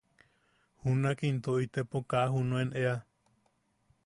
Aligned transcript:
Junak 0.83 1.19
into 1.29 1.51
itepo 1.63 1.97
kaa 2.11 2.25
junuen 2.33 2.69
eʼea. 2.79 2.97